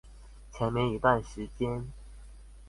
[0.51, 1.85] 前面一段時間